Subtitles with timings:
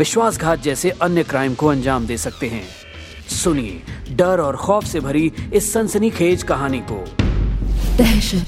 [0.00, 2.62] विश्वासघात जैसे अन्य क्राइम को अंजाम दे सकते हैं।
[3.28, 7.04] सुनिए, डर और खौफ से भरी इस सनसनीखेज कहानी को।
[7.96, 8.46] दहशत।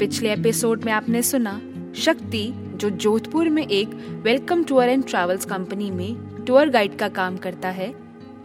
[0.00, 1.60] पिछले एपिसोड में आपने सुना,
[1.96, 7.36] शक्ति, जो जोधपुर में एक welcome tour and travels company में टूर गाइड का काम
[7.36, 7.94] करता है,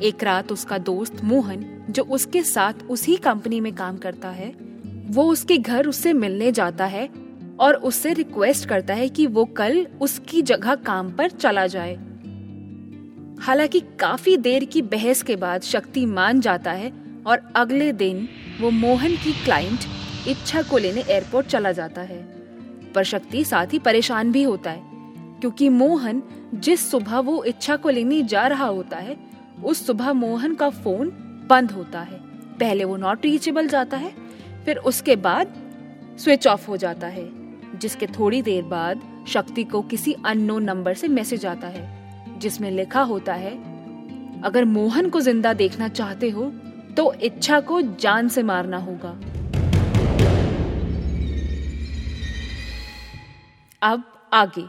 [0.02, 4.54] एक रात उसका दोस्त मोहन, जो उसके साथ उसी कंपनी में काम करता है,
[5.10, 7.29] वो उसके घर उससे मिलने जाता है
[7.60, 11.94] और उससे रिक्वेस्ट करता है कि वो कल उसकी जगह काम पर चला जाए।
[13.40, 16.92] हालाँकि काफ़ी देर की बहस के बाद शक्ति मान जाता है
[17.28, 18.28] और अगले दिन
[18.62, 19.80] वो मोहन की क्लाइंट
[20.28, 22.22] इच्छा को लेने एयरपोर्ट चला जाता है।
[22.94, 24.82] पर शक्ति साथ ही परेशान भी होता है,
[25.40, 26.22] क्योंकि मोहन
[26.54, 29.18] जिस सुबह वो इच्छा को लेने जा रहा होता है,
[29.64, 31.10] उस सुबह मोहन का फ़ोन
[31.50, 32.18] बंद होता है।
[32.60, 34.14] पहले वो नॉट रीचेबल जाता है,
[34.66, 35.54] फिर उसके बाद
[36.20, 37.39] स्विच ऑफ़ हो जाता है।
[37.76, 43.02] जिसके थोड़ी देर बाद शक्ति को किसी अननोन नंबर से मैसेज आता है, जिसमें लिखा
[43.02, 43.52] होता है,
[44.44, 46.52] अगर मोहन को ज़िंदा देखना चाहते हो
[46.98, 49.10] तो इच्छा को जान से मारना होगा।
[53.82, 54.04] अब
[54.34, 54.64] आगे।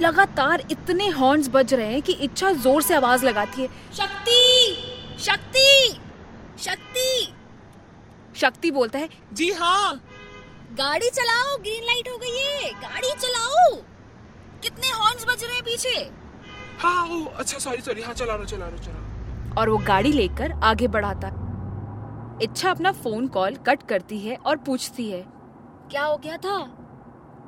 [0.00, 4.76] लगातार इतने हॉर्न्स बज रहे हैं कि इच्छा ज़ोर से आवाज़ लगाती है। शक्ति!
[5.18, 5.98] शक्ति!
[6.58, 7.34] शक्ति!
[8.36, 10.00] शक्ति बोलता है, जी हाँ!
[10.78, 13.74] गाड़ी चलाओ ग्रीन लाइट हो गई है। गाड़ी चलाओ।
[14.62, 16.10] कितने हॉर्न्स बज रहे हैं पीछे?
[16.80, 20.52] हाँ ओ अच्छा सॉरी सॉरी हाँ चला रहा चला रहा चला और वो गाड़ी लेकर
[20.64, 21.28] आगे बढ़ाता
[22.42, 25.22] इच्छा अपना फ़ोन कॉल कट करती है और पूछती है।
[25.90, 26.58] क्या हो गया था?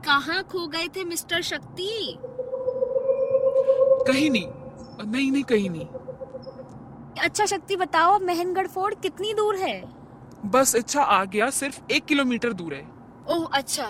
[0.06, 2.19] कहाँ खो गए थे मिस्टर शक्ति?
[4.06, 4.46] कहीं नहीं
[5.12, 5.86] नहीं नहीं कहीं नहीं।
[7.25, 9.82] अच्छा शक्ति बताओ मेहनगढ़ फोर्ट कितनी दूर है?
[10.46, 12.86] बस इच्छा आ गया सिर्फ़ एक किलोमीटर दूर है।
[13.28, 13.86] ओह अच्छा।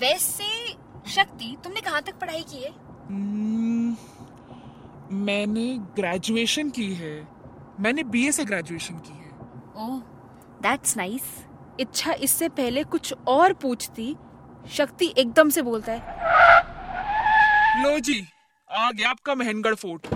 [0.00, 0.44] वैसे
[1.06, 2.70] शक्ति तुमने कहाँ तक पढ़ाई की है?
[3.08, 3.96] हम्म,
[5.16, 5.66] मैंने
[5.96, 7.16] ग्रेजुएशन की है।
[7.80, 9.98] मैंने बीए से ग्रेजुएशन की है। ओह
[10.62, 11.22] दैट्स नाइस
[11.80, 14.16] इच्छा इससे पहले कुछ और पूछती।
[14.70, 16.00] शक्ति एकदम से बोलता है।
[17.82, 18.20] लो जी
[18.70, 20.06] आ गया आपका मेहनगढ़ fort.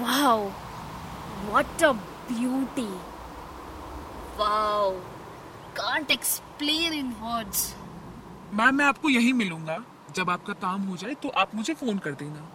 [0.00, 0.44] Wow
[1.48, 2.88] what a beauty
[4.38, 4.90] wow
[5.76, 7.74] can't explain in words
[8.54, 9.76] ma'am मैं आपको यहीं मिलूँगा।
[10.16, 12.48] जब आपका काम हो जाए तो आप मुझे फ़ोन कर देना।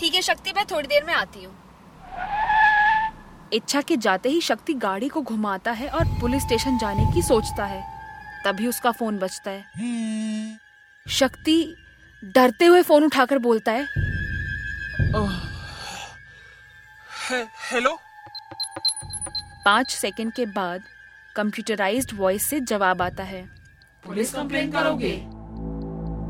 [0.00, 1.54] ठीक है शक्ति मैं थोड़ी देर में आती हूँ।
[3.52, 7.64] इच्छा के जाते ही शक्ति गाड़ी को घुमाता है और पुलिस स्टेशन जाने की सोचता
[7.66, 7.82] है।
[8.44, 10.58] तभी उसका फ़ोन बजता है।
[11.06, 11.74] शक्ति
[12.22, 13.86] डरते हुए फ़ोन उठाकर बोलता है
[17.70, 17.98] हेलो?
[19.64, 20.82] पाँच सेकंड के बाद
[21.38, 23.42] कंप्यूटराइज्ड वॉइस से जवाब आता है।
[24.04, 25.10] पुलिस कंप्लेन करोगे?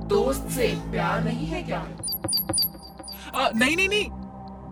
[0.09, 1.79] दोस्त से प्यार नहीं है क्या?
[3.35, 4.07] आ, नहीं नहीं नहीं।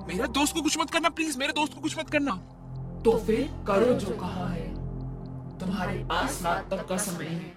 [0.09, 2.33] मेरा दोस्त को कुछ मत करना प्लीज़ मेरे दोस्त को कुछ मत करना।
[3.05, 4.67] तो फिर करो जो कहा है।
[5.59, 7.53] तुम्हारे पास रात तक का समय है।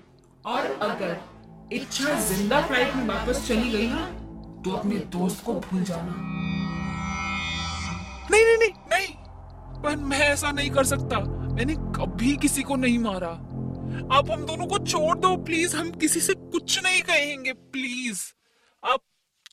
[0.45, 1.17] और अगर
[1.73, 4.05] इच्छा ज़िंदा फ़्लाइट में वापस चली गई ना
[4.63, 6.15] तो अपने दोस्त को भूल जाना।
[8.31, 9.13] नहीं नहीं नहीं नहीं।
[9.83, 13.29] पर मैं ऐसा नहीं कर सकता। मैंने कभी किसी को नहीं मारा।
[14.17, 18.21] आप हम दोनों को छोड़ दो प्लीज़ हम किसी से कुछ नहीं कहेंगे प्लीज़
[18.83, 18.99] आप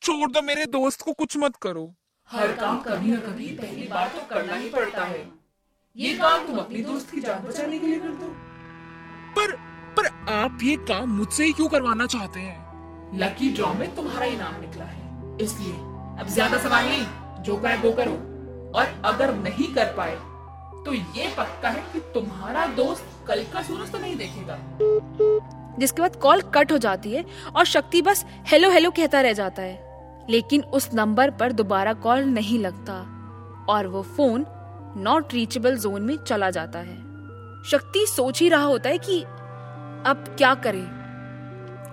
[0.02, 1.82] छोड़ दो मेरे दोस्त को कुछ मत करो।
[2.30, 5.18] हर काम कभी ना कभी पहली बार तो करना ही पड़ता है।
[5.96, 8.28] ये काम तुम अपनी दोस्त की जान बचाने के लिए कर दो।
[9.34, 9.56] पर
[9.96, 13.18] पर आप ये काम मुझसे ही क्यों करवाना चाहते हैं?
[13.18, 15.72] लकी ड्रॉ में तुम्हारा ही नाम निकला है। इसलिए
[16.20, 18.16] अब ज़्यादा सवाल नहीं जो कहे वो करो।
[18.78, 20.16] और अगर नहीं कर पाए
[20.86, 24.58] तो ये पक्का है कि तुम्हारा दोस्त कल का सूरज तो नहीं देखेगा।
[25.78, 27.24] जिसके बाद कॉल कट हो जाती है
[27.56, 32.24] और शक्ति बस हेलो हेलो कहता रह जाता है। लेकिन उस नंबर पर दोबारा कॉल
[32.24, 32.94] नहीं लगता
[33.68, 34.46] और वो फ़ोन
[34.98, 36.96] नॉट रीचेबल जोन में चला जाता है।
[37.70, 39.20] शक्ति सोच ही रहा होता है कि
[40.06, 40.86] अब क्या करे।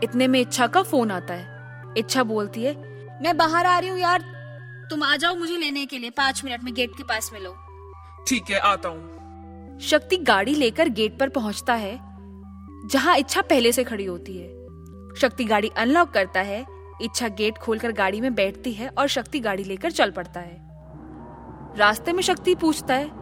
[0.03, 2.75] इतने में इच्छा का फ़ोन आता है। इच्छा बोलती है,
[3.23, 4.23] मैं बाहर आ रही हूँ यार,
[4.89, 7.55] तुम आ जाओ मुझे लेने के लिए, पाँच मिनट में गेट के पास मिलो
[8.27, 11.97] ठीक है आता हूँ। शक्ति गाड़ी लेकर गेट पर पहुँचता है
[12.85, 14.47] जहाँ इच्छा पहले से खड़ी होती है।
[15.15, 16.65] शक्ति गाड़ी अनलॉक करता है
[17.01, 20.61] इच्छा गेट खोलकर गाड़ी में बैठती है और शक्ति गाड़ी लेकर चल पड़ता है।
[21.77, 23.21] रास्ते में शक्ति पूछता है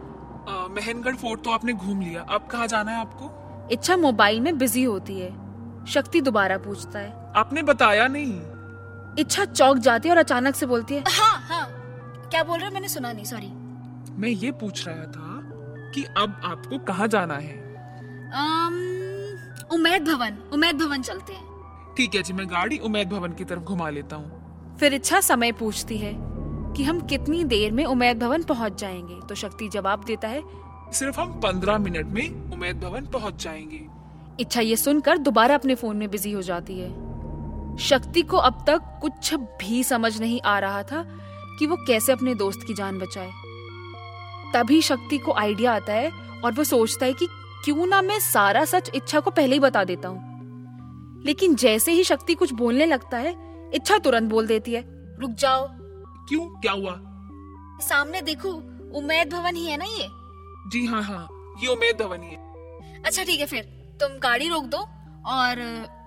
[0.70, 3.68] महनगढ़ फोर्ट तो आपने घूम लिया। अब कहाँ जाना है आपको?
[3.72, 5.30] इच्छा मोबाइल में बिज़ी होती है
[5.86, 8.40] शक्ति दोबारा पूछता है। आपने बताया नहीं।
[9.18, 11.66] इच्छा चौक जाती है और अचानक से बोलती है हाँ हाँ।
[12.30, 12.74] क्या बोल रहे हो?
[12.74, 13.52] मैंने सुना नहीं सॉरी
[14.18, 15.40] मैं ये पूछ रहा था
[15.94, 17.60] कि अब आपको कहाँ जाना है?
[19.72, 23.60] उमेद भवन उमेद भवन चलते हैं। ठीक है जी मैं गाड़ी उमेद भवन की तरफ़
[23.60, 26.12] घुमा लेता हूँ। फिर इच्छा समय पूछती है
[26.76, 29.20] कि हम कितनी देर में उमेद भवन पहुँच जाएँगे?
[29.28, 30.42] तो शक्ति जवाब देता है
[30.92, 33.86] सिर्फ़ हम पंद्रह मिनट में उमेद भवन पहुँच जाएँगे।
[34.40, 38.98] इच्छा ये सुनकर दोबारा अपने फ़ोन में बिज़ी हो जाती है। शक्ति को अब तक
[39.02, 41.04] कुछ भी समझ नहीं आ रहा था
[41.58, 43.30] कि वो कैसे अपने दोस्त की जान बचाए।
[44.54, 46.10] तभी शक्ति को आइडिया आता है
[46.44, 47.26] और वो सोचता है कि
[47.64, 52.04] क्यों ना मैं सारा सच इच्छा को पहले ही बता देता हूँ। लेकिन जैसे ही
[52.04, 53.34] शक्ति कुछ बोलने लगता है
[53.74, 54.84] इच्छा तुरंत बोल देती है
[55.20, 55.66] रुक जाओ।
[56.28, 56.46] क्यों?
[56.60, 56.96] क्या हुआ?
[57.82, 58.50] सामने देखो
[58.98, 60.08] उमेद भवन ही है ना ये?
[60.68, 61.28] जी हाँ हाँ
[61.62, 63.62] ये उमेद भवन ही है। अच्छा ठीक है फिर
[64.00, 64.78] तुम गाड़ी रोक दो
[65.30, 65.60] और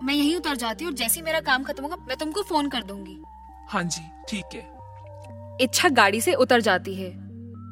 [0.03, 2.83] मैं यही उतर जाती हूँ और जैसे मेरा काम खत्म होगा मैं तुमको फ़ोन कर
[2.83, 3.17] दूँगी।
[3.69, 7.09] हाँ जी ठीक है। इच्छा गाड़ी से उतर जाती है।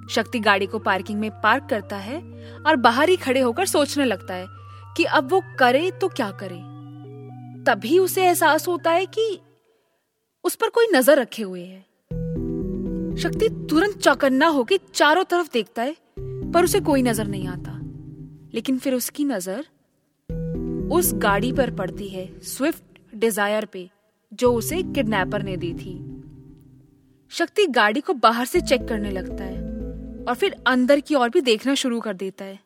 [0.10, 2.20] शक्ति गाड़ी को पार्किंग में पार्क करता है
[2.66, 4.46] और बाहर ही खड़े होकर सोचने लगता है
[4.98, 6.62] कि अब वो करे तो क्या करे।
[7.64, 9.40] तभी उसे एहसास होता है कि
[10.44, 11.82] उस पर कोई नज़र रखे हुए है।
[13.18, 15.96] शक्ति तुरंत चौकन्ना होकर चारों तरफ़ देखता है,
[16.52, 17.80] पर उसे कोई नज़र नहीं आता।
[18.54, 19.66] लेकिन फिर उसकी नज़र
[20.92, 22.84] उस गाड़ी पर पड़ती है स्विफ्ट
[23.16, 23.90] डिज़ायर पे,
[24.34, 26.00] जो उसे किडनैपर ने दी थी।
[27.32, 29.63] शक्ति गाड़ी को बाहर से चेक करने लगता है।
[30.28, 32.60] और फिर अंदर की ओर भी देखना शुरू कर देता है।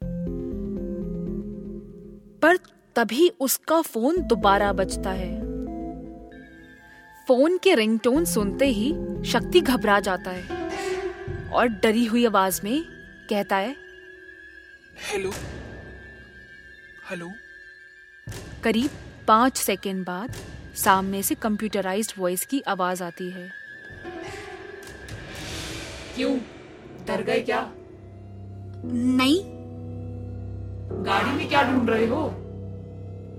[2.41, 2.57] पर
[2.95, 5.35] तभी उसका फ़ोन दोबारा बजता है।
[7.27, 8.91] फ़ोन के रिंगटोन सुनते ही
[9.25, 12.83] शक्ति घबरा जाता है और डरी हुई आवाज़ में
[13.29, 13.75] कहता है
[15.13, 15.31] हेलो
[17.09, 17.29] हेलो?
[18.63, 18.89] करीब
[19.27, 20.35] पाँच सेकेंड बाद
[20.75, 23.49] सामने से कंप्यूटराइज्ड वॉइस की आवाज़ आती है।
[26.15, 26.37] क्यों?
[27.07, 27.71] डर गए क्या?
[28.85, 29.41] नहीं।
[31.05, 32.31] गाड़ी में क्या ढूंढ रहे हो?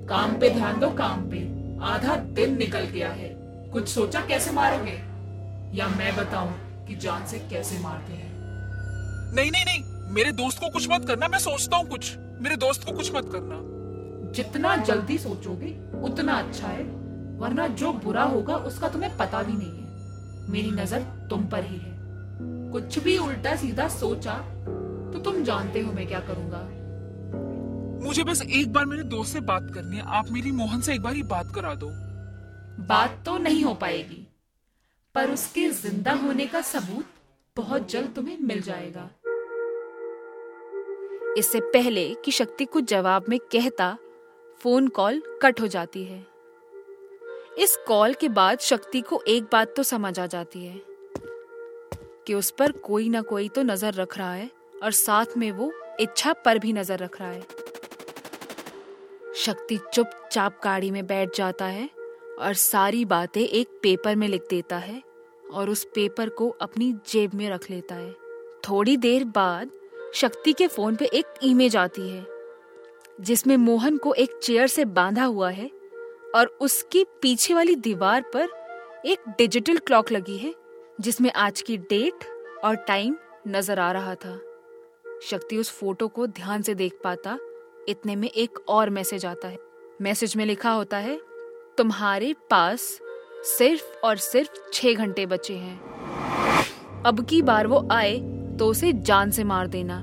[0.08, 3.36] काम पे ध्यान दो काम पे। आधा दिन निकल गया है।
[3.72, 5.02] कुछ सोचा कैसे मारोगे?
[5.76, 6.52] या मैं बताऊँ
[6.86, 8.32] कि जान से कैसे मारते हैं?
[9.34, 9.84] नहीं नहीं नहीं।
[10.14, 13.24] मेरे दोस्त को कुछ मत करना। मैं सोचता हूँ कुछ। मेरे दोस्त को कुछ मत
[13.24, 13.68] करना।
[14.32, 16.84] जितना जल्दी सोचोगे उतना अच्छा है।
[17.38, 19.88] वरना जो बुरा होगा उसका तुम्हें पता भी नहीं है।
[20.50, 21.97] मेरी नज़र तुम पर ही है।
[22.72, 24.34] कुछ भी उल्टा सीधा सोचा
[25.12, 26.58] तो तुम जानते हो मैं क्या करूँगा।
[28.04, 31.02] मुझे बस एक बार मेरे दोस्त से बात करनी है। आप मेरी मोहन से एक
[31.02, 31.88] बार ही बात करा दो।
[32.88, 34.26] बात तो नहीं हो पाएगी
[35.14, 37.06] पर उसके ज़िंदा होने का सबूत
[37.56, 39.08] बहुत जल्द तुम्हें मिल जाएगा।
[41.38, 43.96] इससे पहले कि शक्ति कुछ जवाब में कहता
[44.60, 46.18] फ़ोन कॉल कट हो जाती है।
[47.58, 50.80] इस कॉल के बाद शक्ति को एक बात तो समझ आ जाती है।
[52.28, 54.50] कि उस पर कोई ना कोई तो नज़र रख रहा है
[54.82, 57.40] और साथ में वो इच्छा पर भी नज़र रख रहा है।
[59.36, 61.88] शक्ति चुपचाप गाड़ी में बैठ जाता है
[62.38, 65.02] और सारी बातें एक पेपर में लिख देता है
[65.44, 68.12] और उस पेपर को अपनी जेब में रख लेता है।
[68.64, 69.70] थोड़ी देर बाद
[70.14, 72.24] शक्ति के फ़ोन पे एक इमेज आती है,
[73.20, 75.70] जिसमें मोहन को एक चेयर से बांधा हुआ है
[76.34, 78.48] और उसकी पीछे वाली दीवार पर
[79.06, 80.54] एक डिजिटल क्लॉक लगी है।
[81.00, 82.24] जिसमें आज की डेट
[82.64, 83.16] और टाइम
[83.48, 84.40] नज़र आ रहा था।
[85.22, 87.38] शक्ति उस फ़ोटो को ध्यान से देख पाता,
[87.88, 89.58] इतने में एक और मैसेज आता है।
[90.02, 91.20] मैसेज में लिखा होता है,
[91.78, 92.80] तुम्हारे पास
[93.44, 98.18] सिर्फ़ और सिर्फ़ छह घंटे बचे हैं। अब की बार वो आए
[98.58, 100.02] तो उसे जान से मार देना।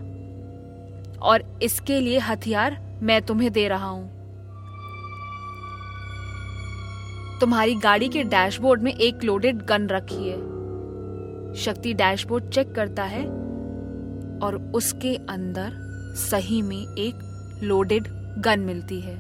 [1.22, 4.10] और इसके लिए हथियार मैं तुम्हें दे रहा हूँ।
[7.40, 10.55] तुम्हारी गाड़ी के डैशबोर्ड में एक लोडेड गन रखी है।
[11.56, 13.26] शक्ति डैशबोर्ड चेक करता है
[14.44, 15.74] और उसके अंदर
[16.20, 18.08] सही में एक लोडेड
[18.38, 19.20] गन मिलती है।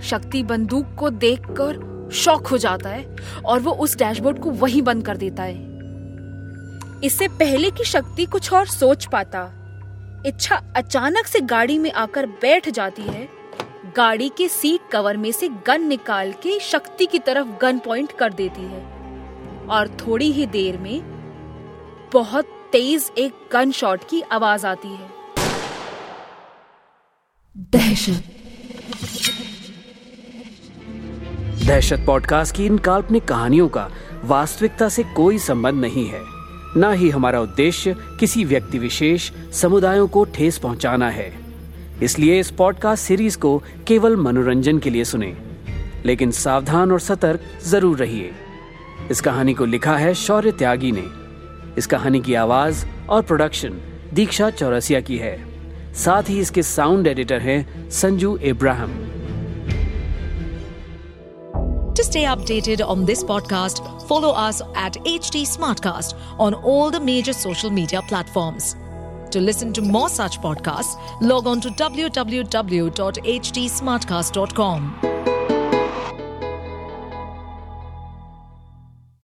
[0.00, 5.06] शक्ति बंदूक को देखकर शॉक हो जाता है और वो उस डैशबोर्ड को वहीं बंद
[5.06, 5.72] कर देता है।
[7.04, 9.50] इससे पहले कि शक्ति कुछ और सोच पाता,
[10.26, 13.28] इच्छा अचानक से गाड़ी में आकर बैठ जाती है।
[13.96, 18.32] गाड़ी के सीट कवर में से गन निकाल के शक्ति की तरफ़ गन पॉइंट कर
[18.32, 18.93] देती है।
[19.70, 21.02] और थोड़ी ही देर में
[22.12, 25.08] बहुत तेज एक गन शॉट की आवाज़ आती है।
[27.58, 28.24] दहशत।
[31.66, 33.90] दहशत पॉडकास्ट की इन काल्पनिक कहानियों का
[34.24, 36.20] वास्तविकता से कोई संबंध नहीं है।
[36.76, 41.38] न ही हमारा उद्देश्य किसी व्यक्ति विशेष समुदायों को ठेस पहुंचाना है।
[42.02, 45.36] इसलिए इस पॉडकास्ट सीरीज़ को केवल मनोरंजन के लिए सुने।
[46.06, 48.34] लेकिन सावधान और सतर्क ज़रूर रहिए।
[49.10, 51.04] इस कहानी को लिखा है शौर्य त्यागी ने।
[51.78, 53.80] इस कहानी की आवाज़ और प्रोडक्शन
[54.14, 55.36] दीक्षा चौरसिया की है।
[55.94, 58.96] साथ ही इसके साउंड एडिटर हैं Sanju Ibrahim.
[61.96, 66.90] To stay updated on this podcast follow us at H T smart cast on all
[66.90, 68.58] the major social media platform
[69.32, 73.68] to listen to more such podcast log on to W W W dot H T
[73.68, 74.92] smart cast dot com